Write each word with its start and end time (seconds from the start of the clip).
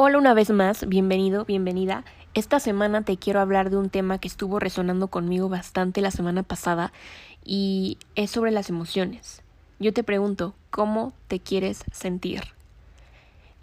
Hola 0.00 0.18
una 0.18 0.32
vez 0.32 0.50
más, 0.50 0.88
bienvenido, 0.88 1.44
bienvenida. 1.44 2.04
Esta 2.32 2.60
semana 2.60 3.02
te 3.02 3.16
quiero 3.16 3.40
hablar 3.40 3.68
de 3.68 3.78
un 3.78 3.90
tema 3.90 4.18
que 4.18 4.28
estuvo 4.28 4.60
resonando 4.60 5.08
conmigo 5.08 5.48
bastante 5.48 6.02
la 6.02 6.12
semana 6.12 6.44
pasada 6.44 6.92
y 7.44 7.98
es 8.14 8.30
sobre 8.30 8.52
las 8.52 8.70
emociones. 8.70 9.42
Yo 9.80 9.92
te 9.92 10.04
pregunto, 10.04 10.54
¿cómo 10.70 11.14
te 11.26 11.40
quieres 11.40 11.82
sentir? 11.90 12.42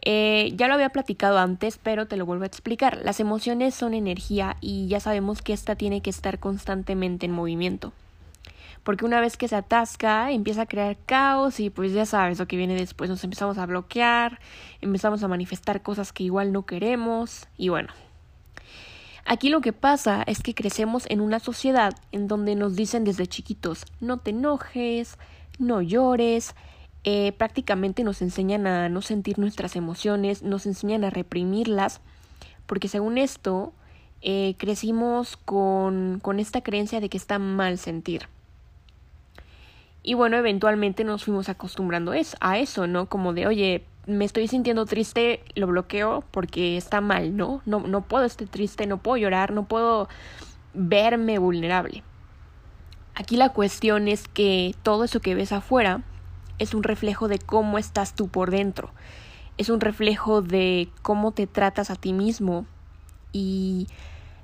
Eh, 0.01 0.51
ya 0.57 0.67
lo 0.67 0.73
había 0.73 0.89
platicado 0.89 1.37
antes, 1.37 1.79
pero 1.81 2.05
te 2.05 2.17
lo 2.17 2.25
vuelvo 2.25 2.43
a 2.43 2.47
explicar. 2.47 2.99
Las 3.01 3.21
emociones 3.21 3.73
son 3.73 3.93
energía 3.93 4.57
y 4.59 4.89
ya 4.89 4.99
sabemos 4.99 5.41
que 5.41 5.53
esta 5.53 5.77
tiene 5.77 6.01
que 6.01 6.09
estar 6.09 6.39
constantemente 6.39 7.27
en 7.27 7.31
movimiento 7.31 7.93
porque 8.85 9.03
una 9.03 9.19
vez 9.19 9.35
que 9.35 9.47
se 9.47 9.55
atasca 9.55 10.31
empieza 10.31 10.61
a 10.61 10.65
crear 10.67 10.95
caos 11.07 11.59
y 11.59 11.71
pues 11.71 11.91
ya 11.91 12.05
sabes 12.05 12.37
lo 12.37 12.47
que 12.47 12.55
viene 12.55 12.75
después, 12.75 13.09
nos 13.09 13.23
empezamos 13.23 13.57
a 13.57 13.65
bloquear, 13.65 14.39
empezamos 14.79 15.23
a 15.23 15.27
manifestar 15.27 15.81
cosas 15.81 16.13
que 16.13 16.23
igual 16.23 16.53
no 16.53 16.67
queremos 16.67 17.47
y 17.57 17.69
bueno. 17.69 17.89
Aquí 19.25 19.49
lo 19.49 19.59
que 19.61 19.73
pasa 19.73 20.21
es 20.27 20.43
que 20.43 20.53
crecemos 20.53 21.05
en 21.09 21.19
una 21.19 21.39
sociedad 21.39 21.95
en 22.11 22.27
donde 22.27 22.53
nos 22.53 22.75
dicen 22.75 23.03
desde 23.03 23.25
chiquitos 23.25 23.85
no 23.99 24.19
te 24.19 24.29
enojes, 24.29 25.17
no 25.57 25.81
llores, 25.81 26.53
eh, 27.03 27.31
prácticamente 27.31 28.03
nos 28.03 28.21
enseñan 28.21 28.67
a 28.67 28.87
no 28.87 29.01
sentir 29.01 29.39
nuestras 29.39 29.75
emociones, 29.75 30.43
nos 30.43 30.67
enseñan 30.67 31.03
a 31.03 31.09
reprimirlas, 31.09 32.01
porque 32.67 32.87
según 32.87 33.17
esto 33.17 33.73
eh, 34.21 34.53
crecimos 34.59 35.37
con, 35.37 36.19
con 36.21 36.39
esta 36.39 36.61
creencia 36.61 36.99
de 36.99 37.09
que 37.09 37.17
está 37.17 37.39
mal 37.39 37.79
sentir. 37.79 38.27
Y 40.07 40.13
bueno, 40.13 40.37
eventualmente 40.37 41.03
nos 41.03 41.23
fuimos 41.23 41.49
acostumbrando 41.49 42.13
a 42.39 42.57
eso, 42.59 42.85
¿no? 42.85 43.07
Como 43.07 43.33
de, 43.33 43.47
oye, 43.47 43.85
me 44.05 44.23
estoy 44.23 44.47
sintiendo 44.47 44.85
triste, 44.85 45.43
lo 45.55 45.65
bloqueo 45.65 46.23
porque 46.29 46.77
está 46.77 47.01
mal, 47.01 47.35
¿no? 47.35 47.63
No, 47.65 47.79
no 47.79 48.01
puedo 48.01 48.23
estar 48.23 48.47
triste, 48.47 48.85
no 48.85 48.99
puedo 48.99 49.17
llorar, 49.17 49.51
no 49.51 49.65
puedo 49.65 50.07
verme 50.75 51.39
vulnerable. 51.39 52.03
Aquí 53.15 53.35
la 53.35 53.49
cuestión 53.49 54.07
es 54.07 54.27
que 54.27 54.75
todo 54.83 55.05
eso 55.05 55.21
que 55.21 55.33
ves 55.33 55.51
afuera 55.51 56.03
es 56.59 56.75
un 56.75 56.83
reflejo 56.83 57.27
de 57.27 57.39
cómo 57.39 57.79
estás 57.79 58.13
tú 58.13 58.27
por 58.27 58.51
dentro. 58.51 58.91
Es 59.57 59.69
un 59.69 59.81
reflejo 59.81 60.43
de 60.43 60.87
cómo 61.01 61.31
te 61.31 61.47
tratas 61.47 61.89
a 61.89 61.95
ti 61.95 62.13
mismo. 62.13 62.67
Y 63.31 63.87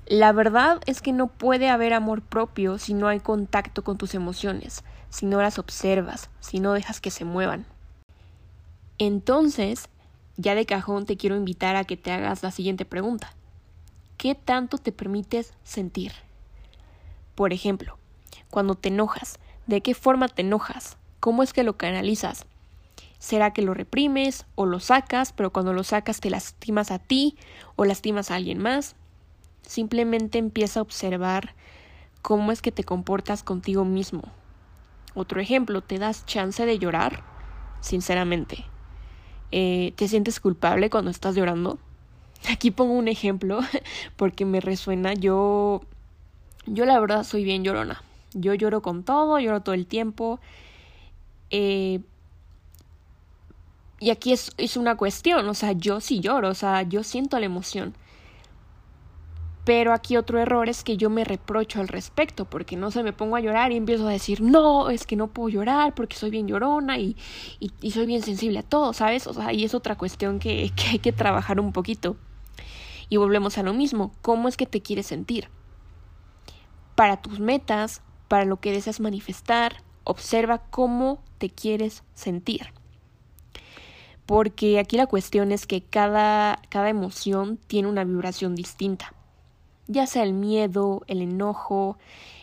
la 0.08 0.32
verdad 0.32 0.80
es 0.86 1.00
que 1.02 1.12
no 1.12 1.28
puede 1.28 1.68
haber 1.68 1.92
amor 1.92 2.20
propio 2.20 2.78
si 2.78 2.94
no 2.94 3.06
hay 3.06 3.20
contacto 3.20 3.84
con 3.84 3.96
tus 3.96 4.16
emociones 4.16 4.82
si 5.12 5.26
no 5.26 5.42
las 5.42 5.58
observas, 5.58 6.30
si 6.40 6.58
no 6.58 6.72
dejas 6.72 7.00
que 7.00 7.10
se 7.10 7.26
muevan. 7.26 7.66
Entonces, 8.96 9.90
ya 10.38 10.54
de 10.54 10.64
cajón 10.64 11.04
te 11.04 11.18
quiero 11.18 11.36
invitar 11.36 11.76
a 11.76 11.84
que 11.84 11.98
te 11.98 12.10
hagas 12.10 12.42
la 12.42 12.50
siguiente 12.50 12.86
pregunta. 12.86 13.34
¿Qué 14.16 14.34
tanto 14.34 14.78
te 14.78 14.90
permites 14.90 15.52
sentir? 15.64 16.12
Por 17.34 17.52
ejemplo, 17.52 17.98
cuando 18.50 18.74
te 18.74 18.88
enojas, 18.88 19.38
¿de 19.66 19.82
qué 19.82 19.94
forma 19.94 20.28
te 20.28 20.40
enojas? 20.40 20.96
¿Cómo 21.20 21.42
es 21.42 21.52
que 21.52 21.62
lo 21.62 21.76
canalizas? 21.76 22.46
¿Será 23.18 23.52
que 23.52 23.60
lo 23.62 23.74
reprimes 23.74 24.46
o 24.54 24.64
lo 24.64 24.80
sacas, 24.80 25.34
pero 25.34 25.52
cuando 25.52 25.74
lo 25.74 25.84
sacas 25.84 26.20
te 26.20 26.30
lastimas 26.30 26.90
a 26.90 26.98
ti 26.98 27.36
o 27.76 27.84
lastimas 27.84 28.30
a 28.30 28.36
alguien 28.36 28.58
más? 28.58 28.96
Simplemente 29.60 30.38
empieza 30.38 30.80
a 30.80 30.82
observar 30.82 31.54
cómo 32.22 32.50
es 32.50 32.62
que 32.62 32.72
te 32.72 32.84
comportas 32.84 33.42
contigo 33.42 33.84
mismo, 33.84 34.22
otro 35.14 35.40
ejemplo, 35.40 35.82
¿te 35.82 35.98
das 35.98 36.26
chance 36.26 36.64
de 36.64 36.78
llorar? 36.78 37.22
Sinceramente. 37.80 38.64
Eh, 39.50 39.92
¿Te 39.96 40.08
sientes 40.08 40.40
culpable 40.40 40.90
cuando 40.90 41.10
estás 41.10 41.34
llorando? 41.34 41.78
Aquí 42.50 42.70
pongo 42.70 42.94
un 42.94 43.08
ejemplo 43.08 43.60
porque 44.16 44.44
me 44.44 44.60
resuena. 44.60 45.14
Yo, 45.14 45.82
yo 46.66 46.84
la 46.84 46.98
verdad 47.00 47.24
soy 47.24 47.44
bien 47.44 47.64
llorona. 47.64 48.02
Yo 48.34 48.54
lloro 48.54 48.80
con 48.80 49.04
todo, 49.04 49.38
lloro 49.38 49.60
todo 49.60 49.74
el 49.74 49.86
tiempo. 49.86 50.40
Eh, 51.50 52.00
y 54.00 54.10
aquí 54.10 54.32
es, 54.32 54.50
es 54.56 54.76
una 54.76 54.96
cuestión, 54.96 55.48
o 55.48 55.54
sea, 55.54 55.72
yo 55.72 56.00
sí 56.00 56.18
lloro, 56.18 56.48
o 56.48 56.54
sea, 56.54 56.82
yo 56.82 57.04
siento 57.04 57.38
la 57.38 57.46
emoción. 57.46 57.94
Pero 59.64 59.92
aquí 59.92 60.16
otro 60.16 60.40
error 60.40 60.68
es 60.68 60.82
que 60.82 60.96
yo 60.96 61.08
me 61.08 61.22
reprocho 61.24 61.80
al 61.80 61.86
respecto, 61.86 62.46
porque 62.46 62.76
no 62.76 62.90
se 62.90 63.04
me 63.04 63.12
pongo 63.12 63.36
a 63.36 63.40
llorar 63.40 63.70
y 63.70 63.76
empiezo 63.76 64.08
a 64.08 64.10
decir, 64.10 64.40
no, 64.40 64.90
es 64.90 65.06
que 65.06 65.14
no 65.14 65.28
puedo 65.28 65.50
llorar 65.50 65.94
porque 65.94 66.16
soy 66.16 66.30
bien 66.30 66.48
llorona 66.48 66.98
y, 66.98 67.16
y, 67.60 67.90
soy 67.92 68.06
bien 68.06 68.22
sensible 68.22 68.58
a 68.58 68.64
todo, 68.64 68.92
¿sabes? 68.92 69.28
O 69.28 69.34
sea, 69.34 69.52
y 69.52 69.64
es 69.64 69.74
otra 69.74 69.96
cuestión 69.96 70.40
que, 70.40 70.72
que 70.76 70.88
hay 70.90 70.98
que 70.98 71.12
trabajar 71.12 71.60
un 71.60 71.72
poquito. 71.72 72.16
Y 73.08 73.18
volvemos 73.18 73.56
a 73.58 73.62
lo 73.62 73.72
mismo, 73.72 74.12
¿cómo 74.20 74.48
es 74.48 74.56
que 74.56 74.66
te 74.66 74.82
quieres 74.82 75.06
sentir? 75.06 75.48
Para 76.96 77.22
tus 77.22 77.38
metas, 77.38 78.02
para 78.26 78.44
lo 78.44 78.58
que 78.58 78.72
deseas 78.72 78.98
manifestar, 78.98 79.82
observa 80.02 80.58
cómo 80.70 81.22
te 81.38 81.50
quieres 81.50 82.02
sentir. 82.14 82.72
Porque 84.26 84.80
aquí 84.80 84.96
la 84.96 85.06
cuestión 85.06 85.52
es 85.52 85.66
que 85.66 85.82
cada, 85.82 86.60
cada 86.68 86.88
emoción 86.88 87.58
tiene 87.68 87.88
una 87.88 88.04
vibración 88.04 88.54
distinta 88.54 89.12
ya 89.86 90.06
sea 90.06 90.22
el 90.22 90.32
miedo, 90.32 91.02
el 91.06 91.22
enojo, 91.22 91.98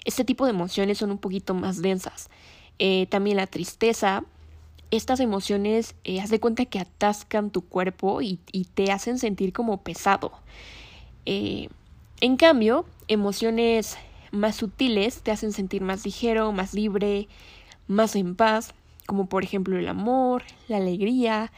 este 0.06 0.26
tipo 0.26 0.46
de 0.46 0.52
emociones 0.52 0.98
son 0.98 1.12
un 1.12 1.18
poquito 1.18 1.54
más 1.54 1.82
densas. 1.82 2.30
Eh, 2.80 3.08
también 3.10 3.38
la 3.38 3.48
tristeza, 3.48 4.24
estas 4.92 5.20
emociones, 5.20 5.96
eh, 6.04 6.20
haz 6.20 6.30
de 6.30 6.40
cuenta 6.40 6.66
que 6.66 6.80
atascan 6.80 7.52
tu 7.52 7.62
cuerpo 7.62 8.22
y, 8.22 8.40
te 8.74 8.92
hacen 8.92 9.20
sentir 9.20 9.54
como 9.54 9.82
pesado. 9.84 10.32
Eh, 11.26 11.70
en 12.22 12.38
cambio, 12.38 12.86
emociones 13.08 13.98
más 14.32 14.56
sutiles 14.56 15.22
te 15.22 15.32
hacen 15.32 15.52
sentir 15.52 15.82
más 15.82 16.06
ligero, 16.06 16.52
más 16.52 16.74
libre, 16.74 17.28
más 17.88 18.16
en 18.16 18.36
paz, 18.36 18.74
como 19.06 19.28
por 19.28 19.44
ejemplo 19.44 19.78
el 19.78 19.88
amor, 19.88 20.44
la 20.68 20.78
alegría, 20.78 21.52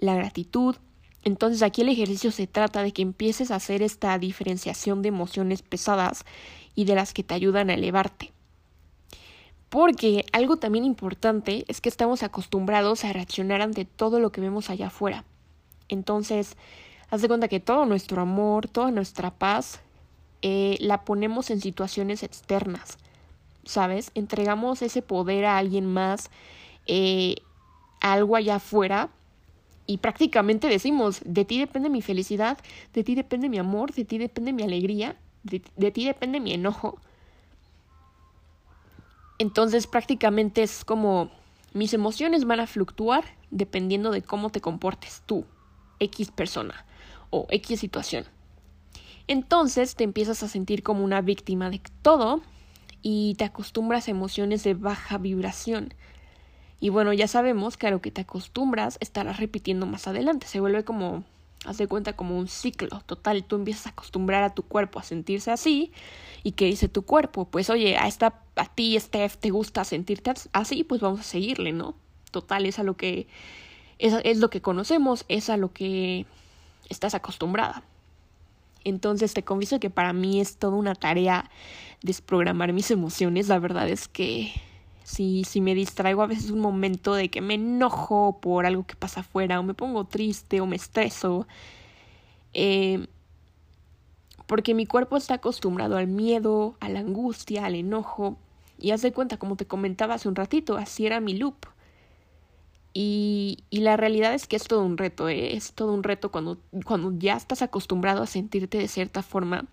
la 0.00 0.14
gratitud. 0.14 0.76
Entonces 1.28 1.60
aquí 1.62 1.82
el 1.82 1.90
ejercicio 1.90 2.30
se 2.30 2.46
trata 2.46 2.82
de 2.82 2.92
que 2.92 3.02
empieces 3.02 3.50
a 3.50 3.56
hacer 3.56 3.82
esta 3.82 4.18
diferenciación 4.18 5.02
de 5.02 5.10
emociones 5.10 5.60
pesadas 5.60 6.24
y 6.74 6.86
de 6.86 6.94
las 6.94 7.12
que 7.12 7.22
te 7.22 7.34
ayudan 7.34 7.68
a 7.68 7.74
elevarte. 7.74 8.32
Porque 9.68 10.24
algo 10.32 10.56
también 10.56 10.86
importante 10.86 11.66
es 11.68 11.82
que 11.82 11.90
estamos 11.90 12.22
acostumbrados 12.22 13.04
a 13.04 13.12
reaccionar 13.12 13.60
ante 13.60 13.84
todo 13.84 14.20
lo 14.20 14.32
que 14.32 14.40
vemos 14.40 14.70
allá 14.70 14.86
afuera. 14.86 15.26
Entonces, 15.90 16.56
haz 17.10 17.20
de 17.20 17.28
cuenta 17.28 17.48
que 17.48 17.60
todo 17.60 17.84
nuestro 17.84 18.22
amor, 18.22 18.66
toda 18.66 18.90
nuestra 18.90 19.30
paz, 19.30 19.80
eh, 20.40 20.78
la 20.80 21.04
ponemos 21.04 21.50
en 21.50 21.60
situaciones 21.60 22.22
externas, 22.22 22.96
¿sabes? 23.64 24.12
Entregamos 24.14 24.80
ese 24.80 25.02
poder 25.02 25.44
a 25.44 25.58
alguien 25.58 25.84
más, 25.84 26.30
eh, 26.86 27.34
algo 28.00 28.34
allá 28.34 28.54
afuera, 28.54 29.10
y 29.90 29.96
prácticamente 29.96 30.68
decimos, 30.68 31.22
de 31.24 31.46
ti 31.46 31.58
depende 31.58 31.88
mi 31.88 32.02
felicidad, 32.02 32.58
de 32.92 33.02
ti 33.02 33.14
depende 33.14 33.48
mi 33.48 33.58
amor, 33.58 33.94
de 33.94 34.04
ti 34.04 34.18
depende 34.18 34.52
mi 34.52 34.62
alegría, 34.62 35.16
de, 35.44 35.90
ti 35.90 36.04
depende 36.04 36.40
mi 36.40 36.52
enojo. 36.52 37.00
Entonces 39.38 39.86
prácticamente 39.86 40.62
es 40.62 40.84
como 40.84 41.30
mis 41.72 41.94
emociones 41.94 42.44
van 42.44 42.60
a 42.60 42.66
fluctuar 42.66 43.24
dependiendo 43.50 44.10
de 44.10 44.20
cómo 44.20 44.50
te 44.50 44.60
comportes 44.60 45.22
tú, 45.24 45.46
X 46.00 46.32
persona 46.32 46.84
o 47.30 47.46
X 47.48 47.80
situación. 47.80 48.26
Entonces 49.26 49.94
te 49.94 50.04
empiezas 50.04 50.42
a 50.42 50.48
sentir 50.48 50.82
como 50.82 51.02
una 51.02 51.22
víctima 51.22 51.70
de 51.70 51.80
todo 52.02 52.42
y 53.00 53.36
te 53.36 53.44
acostumbras 53.44 54.06
a 54.06 54.10
emociones 54.10 54.64
de 54.64 54.74
baja 54.74 55.16
vibración. 55.16 55.94
Y 56.80 56.90
bueno, 56.90 57.12
ya 57.12 57.26
sabemos 57.26 57.76
que 57.76 57.88
a 57.88 57.90
lo 57.90 58.00
que 58.00 58.10
te 58.10 58.20
acostumbras 58.20 58.98
estarás 59.00 59.38
repitiendo 59.38 59.86
más 59.86 60.06
adelante. 60.06 60.46
Se 60.46 60.60
vuelve 60.60 60.84
como, 60.84 61.24
haz 61.64 61.78
de 61.78 61.88
cuenta, 61.88 62.14
como 62.14 62.38
un 62.38 62.48
ciclo 62.48 63.00
total. 63.06 63.44
Tú 63.44 63.56
empiezas 63.56 63.86
a 63.86 63.90
acostumbrar 63.90 64.44
a 64.44 64.54
tu 64.54 64.62
cuerpo 64.62 64.98
a 64.98 65.02
sentirse 65.02 65.50
así. 65.50 65.92
¿Y 66.44 66.52
qué 66.52 66.66
dice 66.66 66.88
tu 66.88 67.02
cuerpo? 67.02 67.46
Pues 67.46 67.68
oye, 67.68 67.96
a, 67.96 68.06
esta, 68.06 68.42
a 68.54 68.66
ti, 68.66 68.98
Steph, 68.98 69.36
te 69.36 69.50
gusta 69.50 69.84
sentirte 69.84 70.32
así, 70.52 70.84
pues 70.84 71.00
vamos 71.00 71.20
a 71.20 71.24
seguirle, 71.24 71.72
¿no? 71.72 71.94
Total, 72.30 72.64
es 72.66 72.78
a 72.78 72.84
lo 72.84 72.96
que, 72.96 73.26
es, 73.98 74.14
es 74.22 74.38
lo 74.38 74.50
que 74.50 74.60
conocemos, 74.60 75.24
es 75.28 75.50
a 75.50 75.56
lo 75.56 75.72
que 75.72 76.26
estás 76.88 77.14
acostumbrada. 77.14 77.82
Entonces 78.84 79.34
te 79.34 79.42
confieso 79.42 79.80
que 79.80 79.90
para 79.90 80.12
mí 80.12 80.40
es 80.40 80.56
toda 80.56 80.76
una 80.76 80.94
tarea 80.94 81.50
desprogramar 82.02 82.72
mis 82.72 82.90
emociones. 82.92 83.48
La 83.48 83.58
verdad 83.58 83.88
es 83.88 84.06
que 84.06 84.52
si, 85.08 85.42
si 85.44 85.62
me 85.62 85.74
distraigo 85.74 86.22
a 86.22 86.26
veces 86.26 86.50
un 86.50 86.60
momento 86.60 87.14
de 87.14 87.30
que 87.30 87.40
me 87.40 87.54
enojo 87.54 88.40
por 88.42 88.66
algo 88.66 88.84
que 88.86 88.94
pasa 88.94 89.20
afuera, 89.20 89.58
o 89.58 89.62
me 89.62 89.72
pongo 89.72 90.04
triste, 90.04 90.60
o 90.60 90.66
me 90.66 90.76
estreso, 90.76 91.46
eh, 92.52 93.06
porque 94.46 94.74
mi 94.74 94.84
cuerpo 94.84 95.16
está 95.16 95.34
acostumbrado 95.34 95.96
al 95.96 96.08
miedo, 96.08 96.76
a 96.80 96.90
la 96.90 97.00
angustia, 97.00 97.64
al 97.64 97.74
enojo, 97.74 98.36
y 98.78 98.90
haz 98.90 99.00
de 99.00 99.12
cuenta, 99.12 99.38
como 99.38 99.56
te 99.56 99.66
comentaba 99.66 100.14
hace 100.14 100.28
un 100.28 100.34
ratito, 100.36 100.76
así 100.76 101.06
era 101.06 101.20
mi 101.20 101.34
loop. 101.34 101.56
Y, 102.92 103.64
y, 103.70 103.80
la 103.80 103.96
realidad 103.96 104.34
es 104.34 104.46
que 104.46 104.56
es 104.56 104.64
todo 104.64 104.82
un 104.84 104.98
reto, 104.98 105.28
¿eh? 105.30 105.56
es 105.56 105.72
todo 105.72 105.94
un 105.94 106.02
reto 106.02 106.30
cuando, 106.30 106.58
cuando 106.84 107.12
ya 107.16 107.34
estás 107.34 107.62
acostumbrado 107.62 108.22
a 108.22 108.26
sentirte 108.26 108.76
de 108.76 108.88
cierta 108.88 109.22
forma, 109.22 109.66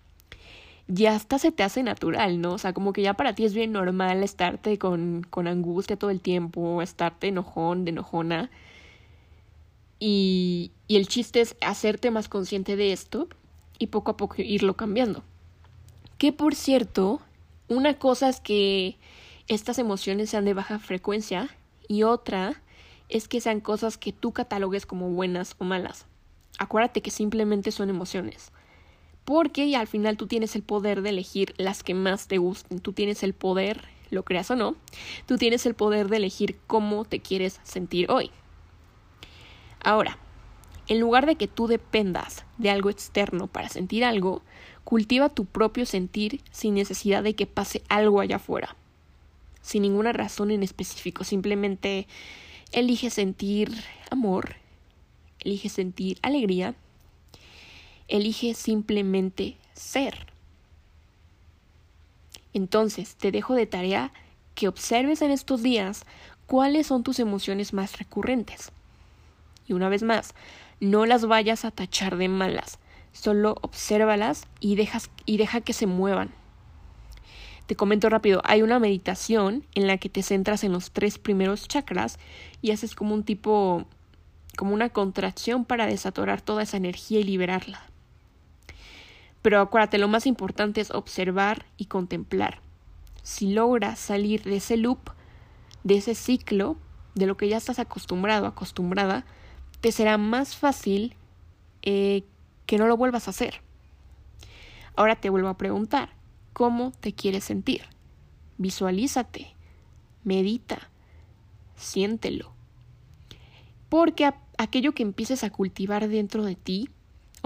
ya 0.88 1.14
hasta 1.14 1.38
se 1.38 1.52
te 1.52 1.62
hace 1.62 1.82
natural, 1.82 2.40
¿no? 2.40 2.52
O 2.54 2.58
sea, 2.58 2.72
como 2.72 2.92
que 2.92 3.02
ya 3.02 3.14
para 3.14 3.34
ti 3.34 3.44
es 3.44 3.54
bien 3.54 3.72
normal 3.72 4.22
estarte 4.22 4.78
con, 4.78 5.26
con 5.28 5.48
angustia 5.48 5.96
todo 5.96 6.10
el 6.10 6.20
tiempo, 6.20 6.80
estarte 6.82 7.28
enojón, 7.28 7.84
de 7.84 7.90
enojona. 7.90 8.50
Y, 9.98 10.72
y 10.86 10.96
el 10.96 11.08
chiste 11.08 11.40
es 11.40 11.56
hacerte 11.60 12.10
más 12.10 12.28
consciente 12.28 12.76
de 12.76 12.92
esto 12.92 13.28
y 13.78 13.88
poco 13.88 14.12
a 14.12 14.16
poco 14.16 14.36
irlo 14.38 14.76
cambiando. 14.76 15.22
Que 16.18 16.32
por 16.32 16.54
cierto, 16.54 17.20
una 17.68 17.98
cosa 17.98 18.28
es 18.28 18.40
que 18.40 18.96
estas 19.48 19.78
emociones 19.78 20.30
sean 20.30 20.44
de 20.44 20.54
baja 20.54 20.78
frecuencia 20.78 21.48
y 21.88 22.04
otra 22.04 22.62
es 23.08 23.28
que 23.28 23.40
sean 23.40 23.60
cosas 23.60 23.98
que 23.98 24.12
tú 24.12 24.32
catalogues 24.32 24.86
como 24.86 25.10
buenas 25.10 25.54
o 25.58 25.64
malas. 25.64 26.06
Acuérdate 26.58 27.02
que 27.02 27.10
simplemente 27.10 27.70
son 27.70 27.90
emociones. 27.90 28.52
Porque 29.26 29.76
al 29.76 29.88
final 29.88 30.16
tú 30.16 30.26
tienes 30.28 30.56
el 30.56 30.62
poder 30.62 31.02
de 31.02 31.10
elegir 31.10 31.52
las 31.58 31.82
que 31.82 31.92
más 31.92 32.28
te 32.28 32.38
gusten. 32.38 32.78
Tú 32.78 32.92
tienes 32.92 33.22
el 33.22 33.34
poder, 33.34 33.82
lo 34.10 34.22
creas 34.22 34.50
o 34.50 34.56
no, 34.56 34.76
tú 35.26 35.36
tienes 35.36 35.66
el 35.66 35.74
poder 35.74 36.08
de 36.08 36.16
elegir 36.16 36.58
cómo 36.66 37.04
te 37.04 37.20
quieres 37.20 37.60
sentir 37.64 38.10
hoy. 38.10 38.30
Ahora, 39.82 40.18
en 40.88 41.00
lugar 41.00 41.26
de 41.26 41.34
que 41.34 41.48
tú 41.48 41.66
dependas 41.66 42.44
de 42.56 42.70
algo 42.70 42.88
externo 42.88 43.48
para 43.48 43.68
sentir 43.68 44.04
algo, 44.04 44.42
cultiva 44.84 45.28
tu 45.28 45.44
propio 45.44 45.84
sentir 45.86 46.40
sin 46.52 46.74
necesidad 46.74 47.24
de 47.24 47.34
que 47.34 47.46
pase 47.46 47.82
algo 47.88 48.20
allá 48.20 48.36
afuera. 48.36 48.76
Sin 49.60 49.82
ninguna 49.82 50.12
razón 50.12 50.52
en 50.52 50.62
específico, 50.62 51.24
simplemente 51.24 52.06
elige 52.70 53.10
sentir 53.10 53.72
amor, 54.10 54.54
elige 55.40 55.68
sentir 55.68 56.18
alegría, 56.22 56.76
elige 58.08 58.54
simplemente 58.54 59.56
ser. 59.74 60.26
Entonces, 62.52 63.16
te 63.16 63.30
dejo 63.32 63.54
de 63.54 63.66
tarea 63.66 64.12
que 64.54 64.68
observes 64.68 65.20
en 65.22 65.30
estos 65.30 65.62
días 65.62 66.06
cuáles 66.46 66.86
son 66.86 67.02
tus 67.02 67.18
emociones 67.18 67.72
más 67.72 67.98
recurrentes. 67.98 68.72
Y 69.66 69.74
una 69.74 69.88
vez 69.88 70.02
más, 70.02 70.34
no 70.80 71.06
las 71.06 71.26
vayas 71.26 71.64
a 71.64 71.70
tachar 71.70 72.16
de 72.16 72.28
malas, 72.28 72.78
solo 73.12 73.56
obsérvalas 73.60 74.46
y, 74.60 74.76
dejas, 74.76 75.10
y 75.24 75.36
deja 75.36 75.60
que 75.60 75.72
se 75.72 75.86
muevan. 75.86 76.30
Te 77.66 77.74
comento 77.74 78.08
rápido, 78.08 78.40
hay 78.44 78.62
una 78.62 78.78
meditación 78.78 79.64
en 79.74 79.88
la 79.88 79.98
que 79.98 80.08
te 80.08 80.22
centras 80.22 80.62
en 80.62 80.72
los 80.72 80.92
tres 80.92 81.18
primeros 81.18 81.66
chakras 81.66 82.18
y 82.62 82.70
haces 82.70 82.94
como 82.94 83.12
un 83.12 83.24
tipo, 83.24 83.84
como 84.56 84.72
una 84.72 84.88
contracción 84.90 85.64
para 85.64 85.86
desatorar 85.86 86.40
toda 86.40 86.62
esa 86.62 86.76
energía 86.76 87.20
y 87.20 87.24
liberarla. 87.24 87.82
Pero 89.46 89.60
acuérdate, 89.60 89.98
lo 89.98 90.08
más 90.08 90.26
importante 90.26 90.80
es 90.80 90.90
observar 90.90 91.66
y 91.76 91.84
contemplar. 91.84 92.58
Si 93.22 93.52
logras 93.52 93.96
salir 94.00 94.42
de 94.42 94.56
ese 94.56 94.76
loop, 94.76 95.10
de 95.84 95.98
ese 95.98 96.16
ciclo, 96.16 96.76
de 97.14 97.26
lo 97.26 97.36
que 97.36 97.48
ya 97.48 97.56
estás 97.56 97.78
acostumbrado, 97.78 98.48
acostumbrada, 98.48 99.24
te 99.80 99.92
será 99.92 100.18
más 100.18 100.56
fácil 100.56 101.14
eh, 101.82 102.24
que 102.66 102.76
no 102.76 102.88
lo 102.88 102.96
vuelvas 102.96 103.28
a 103.28 103.30
hacer. 103.30 103.62
Ahora 104.96 105.14
te 105.14 105.30
vuelvo 105.30 105.46
a 105.46 105.56
preguntar, 105.56 106.08
¿cómo 106.52 106.90
te 106.98 107.12
quieres 107.12 107.44
sentir? 107.44 107.82
Visualízate, 108.58 109.54
medita, 110.24 110.90
siéntelo. 111.76 112.52
Porque 113.88 114.28
aquello 114.58 114.90
que 114.90 115.04
empieces 115.04 115.44
a 115.44 115.50
cultivar 115.50 116.08
dentro 116.08 116.42
de 116.42 116.56
ti, 116.56 116.90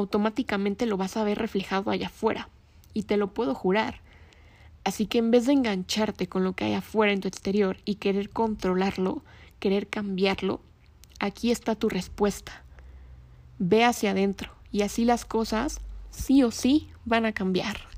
automáticamente 0.01 0.87
lo 0.87 0.97
vas 0.97 1.17
a 1.17 1.25
ver 1.25 1.39
reflejado 1.39 1.91
allá 1.91 2.09
afuera. 2.09 2.49
Y 2.93 3.05
te 3.05 3.17
lo 3.17 3.33
puedo 3.33 3.55
jurar. 3.55 4.01
Así 4.85 5.07
que 5.07 5.19
en 5.19 5.31
vez 5.31 5.47
de 5.47 5.53
engancharte 5.53 6.29
con 6.29 6.43
lo 6.43 6.55
que 6.55 6.65
hay 6.65 6.75
afuera 6.75 7.13
en 7.13 7.21
tu 7.21 7.29
exterior 7.29 7.77
y 7.85 7.97
querer 7.97 8.31
controlarlo, 8.31 9.23
querer 9.59 9.87
cambiarlo, 9.87 10.61
aquí 11.19 11.51
está 11.51 11.75
tu 11.75 11.89
respuesta. 11.89 12.65
Ve 13.59 13.85
hacia 13.85 14.13
adentro 14.13 14.51
y 14.73 14.83
así 14.83 15.05
las 15.05 15.25
cosas 15.25 15.81
sí 16.11 16.43
o 16.43 16.51
sí 16.51 16.89
van 17.05 17.27
a 17.27 17.33
cambiar. 17.33 17.90